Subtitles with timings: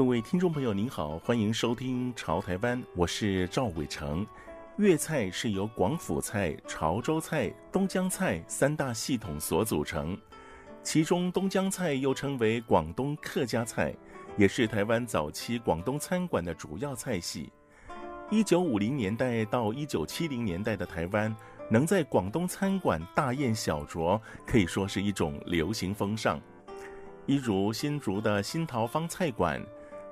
[0.00, 4.26] 各位听众朋友，您好，欢迎收听《潮台湾》，我是赵伟成。
[4.78, 10.16] 粤菜是由广府菜、潮州菜、东江菜三大系统所组成，
[10.82, 13.94] 其中东江菜又称为广东客家菜，
[14.38, 17.52] 也是台湾早期广东餐馆的主要菜系。
[18.30, 21.36] 一九五零年代到一九七零年代的台湾，
[21.68, 26.40] 能在广东餐馆大宴小酌，可以说是一种流行风尚。
[27.26, 29.62] 一如新竹的新桃坊菜馆。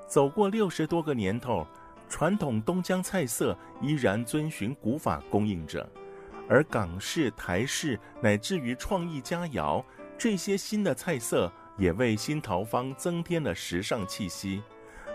[0.08, 1.66] 走过六十多个年头，
[2.08, 5.86] 传统东江菜色依然遵循古法供应着，
[6.48, 9.84] 而港式、台式乃至于创意佳肴
[10.16, 14.62] 这些新的菜色，也为新桃坊增添了时尚气息。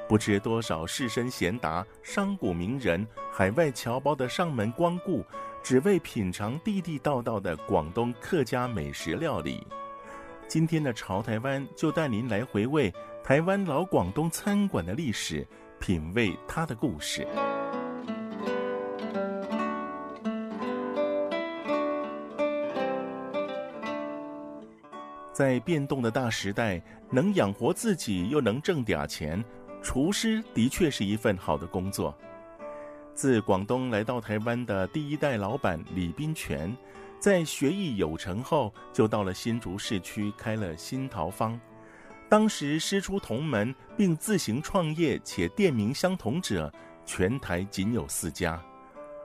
[0.07, 5.25] 不知多少士绅贤达、商贾名人、海外侨胞的上门光顾，
[5.63, 9.65] 只为品尝地地道道的广东客家美食料理。
[10.47, 12.93] 今天的潮台湾就带您来回味。
[13.23, 15.47] 台湾老广东餐馆的历史，
[15.79, 17.25] 品味它的故事。
[25.31, 29.43] 在变动的大时代，能养活自己又能挣点钱，
[29.81, 32.15] 厨师的确是一份好的工作。
[33.15, 36.75] 自广东来到台湾的第一代老板李斌全，
[37.23, 41.57] 在学艺有成后，就到了新竹市区开了新桃坊。
[42.27, 46.69] 当时师出同门，并自行创业且店名相同者，
[47.05, 48.61] 全台仅有四家。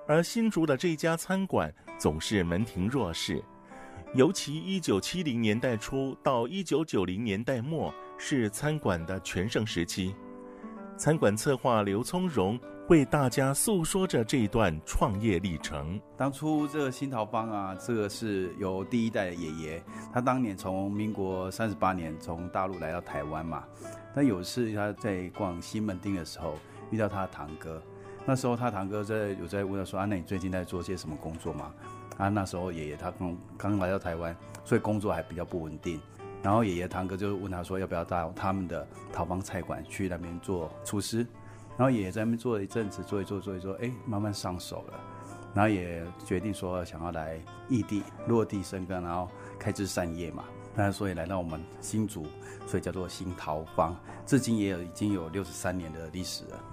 [0.06, 3.42] 而新竹的这家餐馆总是门庭若市，
[4.14, 10.14] 尤其一九七零年代初到一九九零年代末是餐馆的全盛时期。
[10.98, 16.00] 餐馆策划刘聪荣为大家诉说着这一段创业历程。
[16.16, 19.82] 当初这个新桃坊啊，这个是由第一代的爷爷，
[20.12, 23.62] 他当年从民国三十八年从大陆来到台湾嘛。
[24.12, 26.58] 但有一次他在逛西门町的时候
[26.90, 27.80] 遇到他的堂哥，
[28.26, 31.72] 那时候他堂哥在有在问他说：“啊，那你最近在做些什么工作吗？”
[32.18, 36.00] 啊，那时候爷爷他刚刚来到台湾，所以工作还比较不稳定。
[36.42, 41.26] 然后爷爷堂哥就问他说：“要不要到他们的桃坊菜馆去那边做厨师？”
[41.76, 45.00] 然后爷爷在那边做了一阵子，做一做，做一做，哎，慢慢上手了。
[45.54, 49.28] 然后也决定说想要来异地落地生根，然后
[49.58, 50.44] 开枝散叶嘛。
[50.74, 52.26] 那所以来到我们新竹，
[52.66, 56.64] 所以叫做新桃坊，至今也有已经有六十三年的历史了。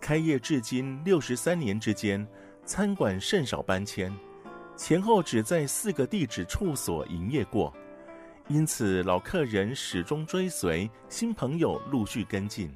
[0.00, 2.26] 开业至今六十三年之间，
[2.64, 4.10] 餐馆甚少搬迁，
[4.76, 7.70] 前后只在四个地址处所营业过。
[8.50, 12.68] 因此，老客人始终追随，新朋友陆续跟进。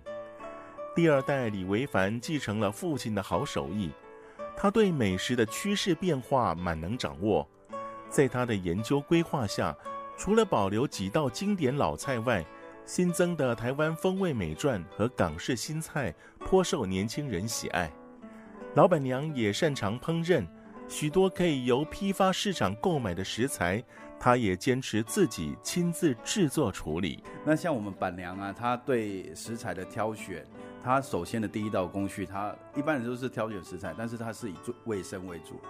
[0.94, 3.90] 第二代李维凡继承了父亲的好手艺，
[4.56, 7.44] 他对美食的趋势变化满能掌握。
[8.08, 9.76] 在他的研究规划下，
[10.16, 12.46] 除了保留几道经典老菜外，
[12.86, 17.90] 新增的台湾风味美饌和港式新菜颇受年轻人喜爱。
[18.76, 20.46] 老板娘也擅长烹饪，
[20.86, 23.82] 许多可以由批发市场购买的食材。
[24.24, 27.22] 他也坚持自己亲自制作处理。
[27.44, 30.42] 那像我们板娘啊，她对食材的挑选，
[30.82, 35.60] 她首先的第一道工序，她一般人都是挑选食材，但是她是以做卫生为主，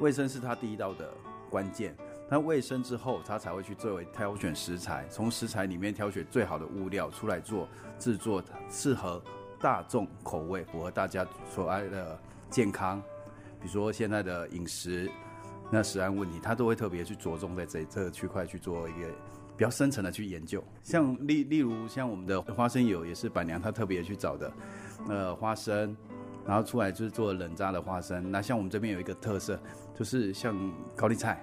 [0.00, 1.10] 卫生是她第一道的
[1.48, 1.96] 关键。
[2.28, 7.66] 那卫生之后，她才会去作为挑选食材，从食材里面挑选最好的物料出来做
[7.98, 9.22] 制作，适合
[9.58, 12.20] 大众口味，符合大家所爱的
[12.50, 13.00] 健康。
[13.58, 15.10] 比如说现在的饮食。
[15.70, 19.08] 那食安问题，他都会特别去着重在这这个区块去做一个
[19.56, 20.62] 比较深层的去研究。
[20.82, 24.52] 像例例如像我们的花生油也是板娘她特别去找的，
[25.08, 25.96] 呃花生，
[26.46, 28.30] 然后出来就是做冷榨的花生。
[28.30, 29.58] 那像我们这边有一个特色，
[29.98, 30.54] 就是像
[30.94, 31.42] 高丽菜，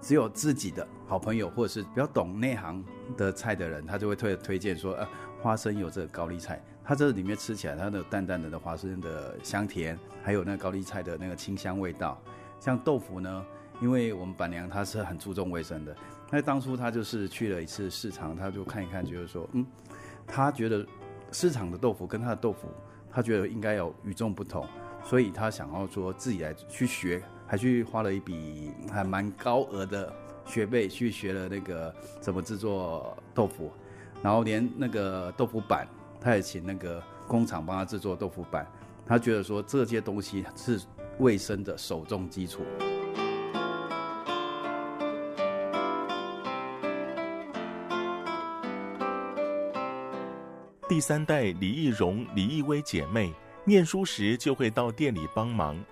[0.00, 2.84] 只有自己的好朋友或者是比较懂内行
[3.16, 5.08] 的菜的人，他就会推推荐说，呃
[5.40, 12.20] 花生油这个高丽菜，它这里面吃起来它的淡淡的的花生的香甜，还有那高丽菜的那个清香味道。
[12.60, 13.44] 像豆腐呢。
[13.82, 15.94] 因为我们板娘她是很注重卫生的，
[16.30, 19.66] 那当初她就是去了一次市场，她就看一看，就是说，嗯，
[20.24, 20.86] 她觉得
[21.32, 22.68] 市场的豆腐跟她的豆腐，
[23.10, 24.64] 她觉得应该有与众不同。
[25.04, 30.12] 所以她想要说自己来去学，还去花了一笔还蛮高额的
[30.46, 33.72] 学费去学了那个怎么制作豆腐，
[34.22, 35.88] 然后连那个豆腐板，
[36.20, 38.64] 她也请那个工厂帮她制作豆腐板。
[39.04, 40.80] 他觉得说这些东西是
[41.18, 42.62] 卫生的首重基础。
[50.92, 53.32] 第三代李易荣、李易威姐妹，
[53.64, 55.82] 念书时就会到店里帮忙。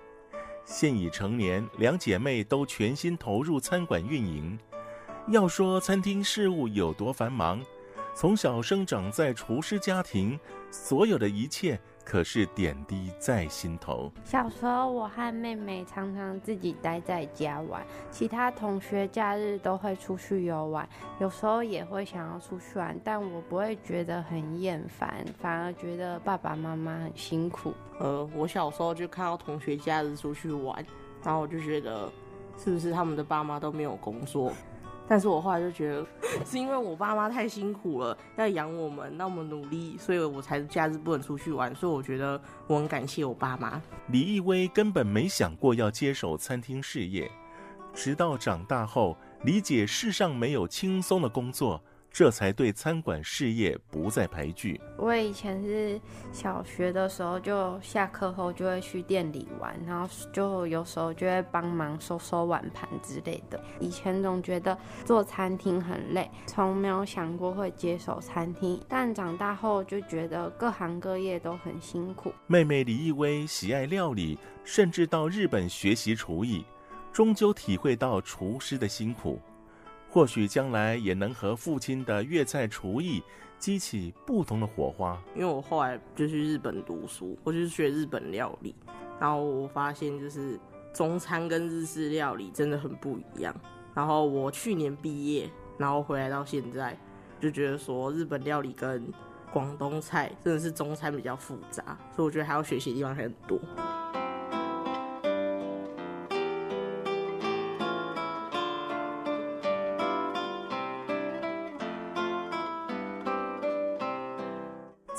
[0.63, 4.55] 现已成年，两姐妹都全心投入餐馆运营。
[5.29, 7.59] 要说餐厅事务有多繁忙，
[8.13, 10.39] 从小生长在厨师家庭，
[10.69, 11.81] 所有的一切。
[12.03, 14.11] 可是点滴在心头。
[14.23, 20.87] 小时候，我和妹妹常常自己待在家玩，其他同学假日都会出去游玩，
[21.19, 27.73] 有时候也会想要出去玩，但我不会觉得很厌烦，反而觉得爸爸妈妈很辛苦。
[27.99, 30.85] 呃，我小时候就看到同学假日出去玩，
[31.23, 32.11] 然后我就觉得，
[32.57, 34.51] 是不是他们的爸妈都没有工作？
[35.07, 36.05] 但是我后来就觉得，
[36.45, 41.73] 是因为我爸妈太辛苦了，要养我们那么努力，所以我才假日不能出去玩。
[41.75, 43.81] 所以我觉得我很感谢我爸妈。
[44.07, 47.29] 李易威根本没想过要接手餐厅事业，
[47.93, 51.81] 直到长大后理解世上没有轻松的工作。
[52.11, 54.79] 这才对餐馆事业不再排拒。
[54.97, 55.99] 我以前是
[56.33, 63.63] 小学的时候，就下课后就会去店里玩，然后就有时候就会帮忙收收碗盘之类的。
[63.79, 68.77] 以前总觉得做餐厅很累，从没有想过会接手餐厅。
[68.89, 72.33] 但长大后就觉得各行各业都很辛苦。
[72.45, 76.65] 妹妹李义威喜爱料理，甚至到日本学习厨艺，
[77.13, 79.41] 终究体会到厨师的辛苦。
[80.11, 83.23] 或许将来也能和父亲的粤菜厨艺
[83.57, 85.17] 激起不同的火花。
[85.33, 88.75] 因为我后来就去日本读书，我就是学日本料理，
[89.19, 90.59] 然后我发现就是
[90.93, 93.55] 中餐跟日式料理真的很不一样。
[93.93, 96.97] 然后我去年毕业，然后回来到现在，
[97.39, 99.07] 就觉得说日本料理跟
[99.53, 103.59] 广东菜真的是中餐比较复杂，所以我觉得还要学习的地方还很多。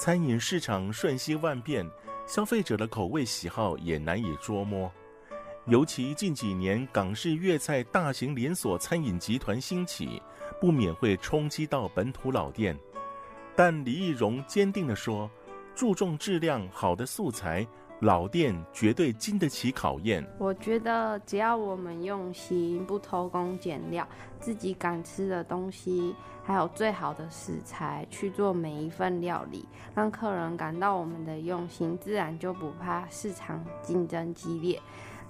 [0.03, 1.89] 餐饮市场瞬息万变，
[2.27, 4.91] 消费者的口味喜好也难以捉摸。
[5.67, 10.21] 尤其近几年港式粤菜大型连锁餐饮集团兴起，
[10.61, 12.77] 不免会冲击到本土老店。
[13.55, 15.31] 但李义荣坚定地说
[15.73, 17.65] ：“注重质量，好的素材。”
[18.03, 20.27] 老店绝对经得起考验。
[20.37, 24.05] 我觉得只要我们用心，不偷工减料，
[24.41, 26.13] 自己敢吃的东西，
[26.43, 29.65] 还有最好的食材去做每一份料理，
[29.95, 34.83] 让客人感到我们的用心，自然就不怕市场竞争激烈。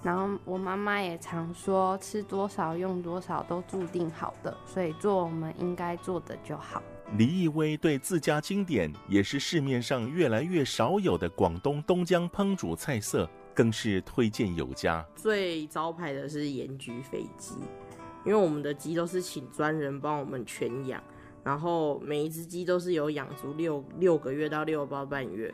[0.02, 6.82] 然后我妈妈也常说，吃多少用多少都注定好的，所以做我们应该做的就好。
[7.18, 15.06] 李义威对自家经典，也是市面上越来越少有的广东东江烹煮菜色，更是推荐有加。
[15.14, 17.54] 最招牌的是盐焗肥鸡，
[18.24, 21.02] 因为我们的鸡都是请专人帮我们全养，
[21.44, 25.52] 然后每一只鸡都是有养足六六个月到六个多半月，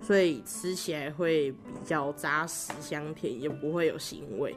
[0.00, 4.56] 所以吃起来会比较扎实香甜，也不会有腥味。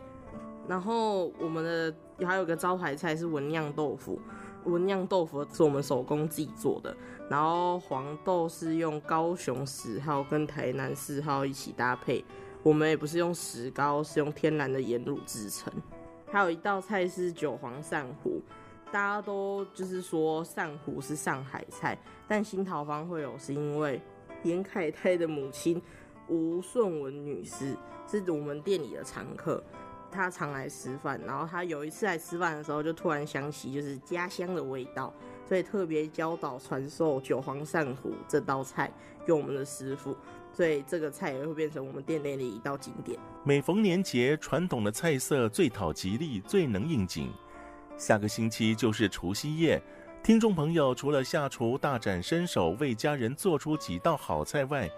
[0.68, 4.20] 然后我们的还有个招牌菜是文酿豆腐。
[4.66, 6.96] 文酿豆腐是我们手工自己做的，
[7.30, 12.24] 然后黄豆是用高雄十号跟台南四号一起搭配，
[12.62, 15.72] 我们也不是用石膏，是用天然的盐乳制成。
[16.32, 18.42] 还有一道菜是韭黄鳝糊，
[18.92, 21.98] 大家都就是说鳝糊是上海菜，
[22.28, 24.01] 但新桃方会有，是因为
[24.44, 25.82] 严凯泰的母亲
[26.28, 27.75] 吴顺文女士
[28.08, 29.63] 是我们店里的常客。
[30.12, 35.13] 他常来吃饭，然后他有一次来吃饭的时候，就突然想起就是家乡的味道，
[35.48, 38.92] 所以特别教导传授韭黄鳝糊这道菜
[39.25, 40.16] 给我们的师傅，
[40.51, 43.20] 所以这个菜也会变成我们店内的一道经典。
[43.44, 47.32] 每逢年节，传统的菜色最讨吉利，最能应景。
[47.98, 49.82] 下个星期就是除夕夜，
[50.24, 54.89] 听众朋友除了下厨大展身手，为家人做出几道好菜外，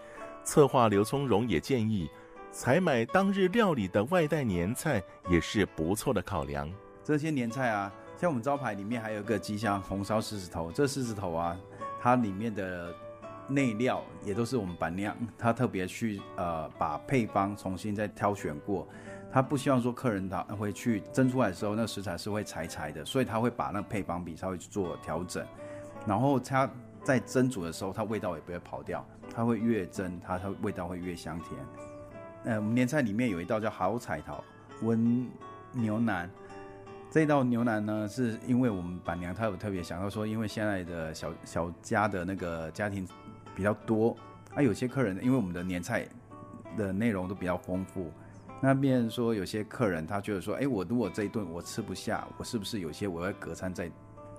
[0.43, 2.09] 策划刘从荣也建议。
[2.51, 6.69] 采买当日料理的外带年菜也是不错的考量。
[7.01, 11.57] 这些年菜啊，像我们招牌里面还有一个鸡香红烧狮子头，这狮子头啊，
[12.01, 12.93] 它里面的
[13.47, 18.85] 内料也都是我们板娘，他特别去呃把配方重新再挑选过。
[19.31, 25.45] 他不希望说客人他会去蒸出来的时候，那食材是会柴柴的，所以他会把那个配方比稍微去做调整。
[26.05, 26.69] 然后他
[27.01, 31.57] 在蒸煮的时候，它味道也不会跑掉，它会越蒸它它味道会越香甜。
[32.43, 34.43] 呃，我们年菜里面有一道叫好彩头
[34.81, 35.27] 温
[35.73, 36.29] 牛腩。
[37.11, 43.07] 这道牛腩呢，是因为我们板娘她有特别想到说，因为现在的小小家的那个家庭
[43.53, 44.15] 比较多，
[44.55, 46.07] 啊，有些客人因为我们的年菜
[46.77, 48.09] 的内容都比较丰富，
[48.61, 53.91] 那变说有些客人他觉得说，哎，我如果这一顿我吃不下，我是不是有些我要隔餐再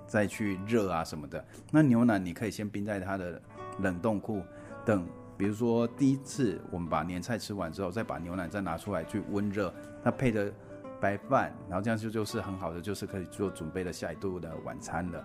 [0.07, 1.45] 再去热啊什么的？
[1.71, 3.41] 那牛腩你可以先冰在它的
[3.81, 4.43] 冷冻库，
[4.85, 5.07] 等。
[5.37, 9.73] 比如说，第一次我们把年菜吃完之后，再把牛奶再拿出来去温热，
[10.03, 10.53] 那配着
[11.01, 15.25] 白饭，然后这样就就是很好的，就是可以做准备的下一顿的晚餐了。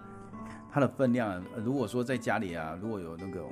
[0.72, 3.46] 它的分量，如果说在家里啊，如果有那个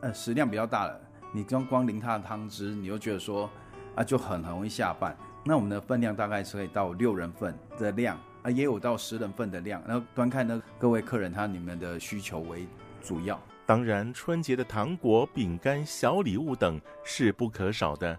[0.00, 1.00] 呃食量比较大了，
[1.32, 3.48] 你光光淋它的汤汁，你又觉得说
[3.94, 5.16] 啊就很很容易下饭。
[5.44, 12.66] 那我们的分量大概是可以到六人份的量啊，也有到十人份的量，然后端看呢各位客人他你们的需求为
[13.00, 13.40] 主要。
[13.66, 18.16] 当然，春节的糖果、饼干、小礼物等是不可少的。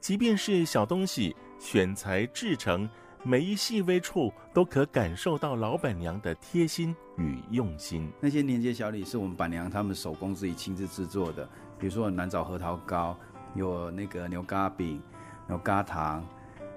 [0.00, 2.88] 即便是小东西，选材制成，
[3.24, 8.08] 每一细微处都可感受到老板娘的贴心与用心。
[8.20, 11.44] 那些年节小礼是我们板娘他们手工自己亲自制作的，
[11.76, 13.18] 比如说南枣核桃糕，
[13.54, 15.02] 有那个牛轧饼、
[15.48, 16.24] 牛轧糖、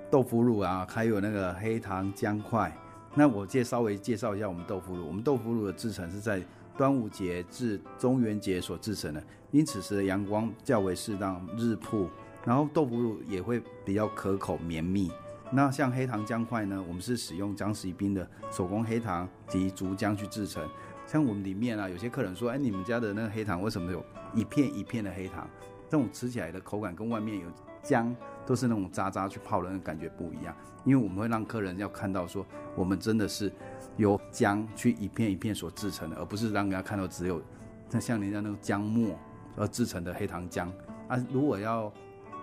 [0.09, 2.75] 豆腐乳啊，还有那个黑糖姜块。
[3.13, 6.41] 那我介稍微介绍一下我们豆腐乳，我们豆腐乳的制成是在。
[6.77, 12.09] 端午节至中元节所制成的，因此时的阳光较为适当，日曝，
[12.45, 15.11] 然后豆腐乳也会比较可口绵密。
[15.51, 20.67] 那像黑糖姜块呢，我们是使用张锡彬的手工黑糖及竹浆去制成。
[21.05, 24.03] 像我们里面啊，有些客人说，哎，你们家的那个黑糖为什么有
[24.33, 25.49] 一片一片的黑糖？
[25.89, 27.47] 这种吃起来的口感跟外面有
[27.87, 28.15] 姜
[28.45, 30.55] 都是那种渣渣去泡的感觉不一样。
[30.83, 33.51] 因为我们会让客人要看到说，我们真的是。
[33.95, 37.41] 由姜去一片一片所制成的，而不是让人家看到只有
[37.89, 39.17] 像像人家那种姜末
[39.55, 40.69] 而制成的黑糖浆
[41.07, 41.17] 啊。
[41.31, 41.91] 如果要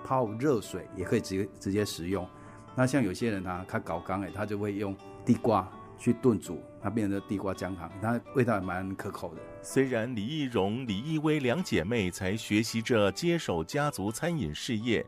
[0.02, 2.26] 泡热水，也可以直接直接食用。
[2.74, 9.40] 那像有些人啊，他搞缸哎，他就会用地瓜去炖煮，它变成地瓜姜糖，它味道也蛮可口的。
[9.62, 15.06] 虽然李易荣、李易威两姐妹才学习着接手家族餐饮事业，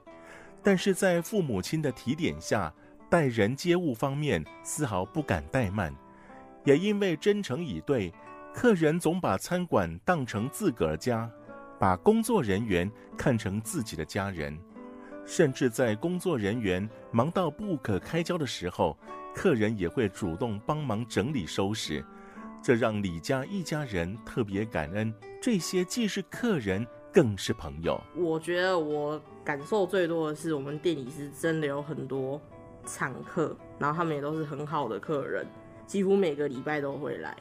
[0.66, 2.75] 但是在父母亲的提点下，
[3.08, 5.94] 待人接物方面丝毫不敢怠慢。
[6.64, 8.12] 也因为真诚以对，
[8.52, 11.30] 客人总把餐馆当成自个儿家，
[11.78, 14.58] 把工作人员看成自己的家人，
[15.25, 18.99] 甚至在工作人员忙到不可开交的时候，
[19.32, 22.04] 客人也会主动帮忙整理收拾，
[22.61, 25.14] 这让李家一家人特别感恩。
[25.40, 26.85] 这些既是客人，
[27.16, 27.99] 更是朋友。
[28.14, 32.38] 我觉得我感受最多的是，我们店里是真的有很多
[32.85, 35.46] 常客，然后他们也都是很好的客人。
[35.87, 37.35] 几乎每个礼拜都会来，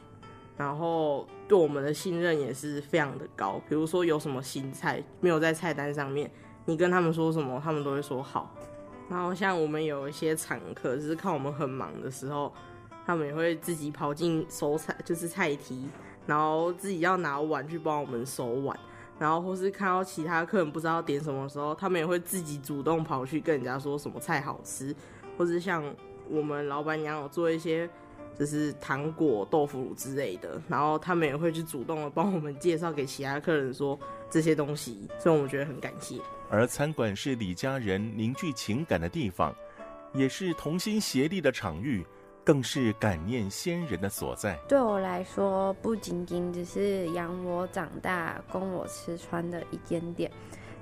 [0.56, 3.60] 然后对我们的信任也是非常的高。
[3.68, 6.30] 比如说有什么新菜没有在菜单上面，
[6.64, 8.54] 你跟他们说什么，他们都会说好。
[9.10, 12.50] 然后像我们有一些常客，就是看我们很忙的时候，
[13.04, 15.86] 他们也会自己跑进收菜，就是菜梯，
[16.26, 18.74] 然后自己要拿碗去帮我们收碗。
[19.18, 24.94] 然后或是看到其他客人不知道点什么时候，他们也会自己主动跑去跟人家说什么菜好吃，
[25.36, 25.82] 或是像
[26.28, 27.88] 我们老板娘有做一些。
[28.38, 36.20] 就是糖果、豆腐乳之类的，然后他们也会去主动的帮我们介绍给其他客人说这些东西，所以我们觉得很感谢。
[36.50, 39.54] 而餐馆是李家人凝聚情感的地方，
[40.12, 42.04] 也是同心协力的场域，
[42.46, 44.56] 更是感念先人的所在。
[44.66, 50.30] 对我来说，不仅仅只是养我长大、供我吃穿的一间店，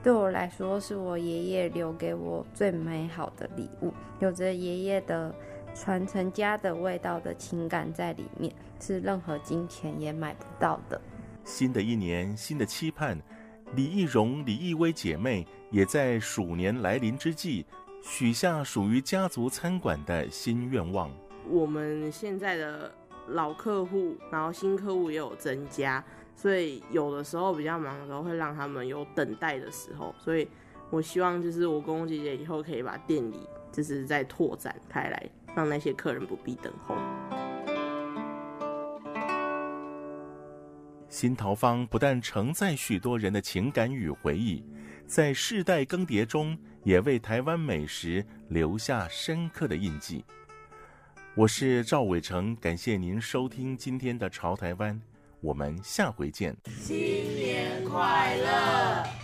[0.02, 5.34] 对我来说，是我爷爷留给我最美好的礼物，有着爷爷的。
[5.76, 11.00] 传承家的味道的情感在里面，是任何金钱也买不到的。
[11.44, 13.20] 新的一年，新的期盼，
[13.74, 17.66] 李易荣、李易威姐妹也在鼠年来临之际，
[18.04, 21.10] 许下属于家族餐馆的新愿望。
[21.48, 22.92] 我们现在的
[23.28, 26.02] 老客户，然后新客户也有增加，
[26.34, 30.14] 所以有的时候比较忙的时候，会让他们有等待的时候。
[30.18, 30.48] 所以
[30.90, 35.30] 我希望，就是我公公姐姐以后可以把店里，就是再拓展开来。
[35.56, 36.96] 让那些客人不必等候。
[41.08, 44.64] 新桃坊不但承载许多人的情感与回忆，
[45.06, 50.24] 在世代更迭中，也为台湾美食留下深刻的印记。
[51.36, 54.94] 我是赵伟成，感谢您收听今天的《潮台湾》，
[55.40, 56.56] 我们下回见。
[56.80, 56.96] 新
[57.34, 59.23] 年快乐！